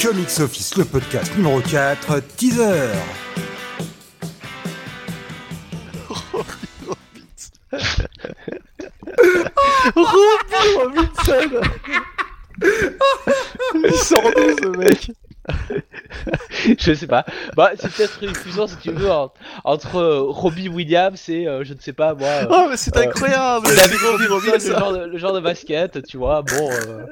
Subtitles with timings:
[0.00, 2.88] Comics Office, le podcast numéro 4, teaser.
[9.94, 11.60] Robbie Robinson
[13.74, 15.10] Il sort d'où ce mec?
[16.78, 17.24] je sais pas.
[17.56, 19.32] Bah, c'est peut-être une fusion, si tu veux, en-
[19.64, 22.28] entre euh, Robbie Williams et euh, je ne sais pas moi.
[22.28, 23.98] euh, Oh mais c'est Euh, incroyable David
[24.30, 26.42] Robinson, le genre, de, le genre de basket, tu vois.
[26.42, 27.06] Bon, euh,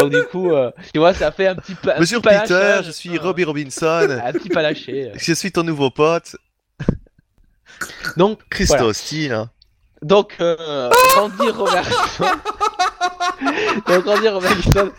[0.00, 1.90] donc du coup, euh, tu vois, ça fait un petit peu.
[1.90, 4.18] un petit Peter, palachage, je suis euh, Robbie Robinson.
[4.24, 5.12] Un petit palaché.
[5.16, 6.36] Je suis ton nouveau pote,
[8.16, 8.92] Donc, Christo voilà.
[8.94, 9.32] Steele.
[9.32, 9.50] hein.
[10.02, 12.24] donc euh, Randy Robertson.
[13.88, 14.90] donc Randy Robertson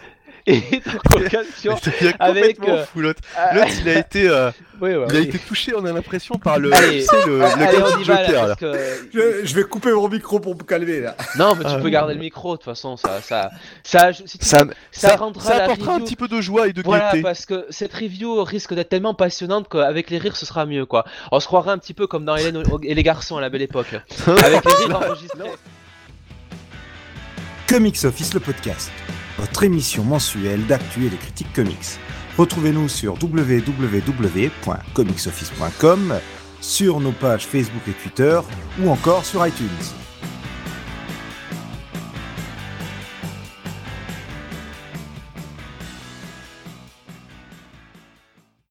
[0.53, 3.21] devient avec, complètement euh, fou l'autre.
[3.37, 5.25] euh, L'autre il a été, euh, oui, ouais, il a oui.
[5.27, 7.97] été touché, on a l'impression par le, Allez, tu sais, le, le Allez, gars on
[7.97, 8.55] du y va là, Joker là.
[8.55, 11.15] parce que Je, je vais couper mon micro pour me calmer là.
[11.37, 11.79] Non, mais tu Ah.
[11.81, 13.49] peux garder le micro, de toute façon, ça, ça,
[13.83, 14.65] ça, si tu Ça, ça,
[15.09, 17.23] ça, rendra ça la apportera un petit peu de joie et de Voilà, gaieté.
[17.23, 21.05] parce que cette review risque d'être tellement passionnante qu'avec les rires, ce sera mieux, quoi.
[21.31, 23.63] On se croirait un petit peu comme dans Hélène et les garçons à la belle
[23.63, 23.95] époque,
[24.27, 25.49] avec les rires enregistrés.
[27.67, 28.91] Comics Office, le podcast.
[29.63, 31.97] Émission mensuelle d'actu et de critiques comics.
[32.37, 36.13] Retrouvez-nous sur www.comicsoffice.com,
[36.61, 38.41] sur nos pages Facebook et Twitter,
[38.81, 39.69] ou encore sur iTunes.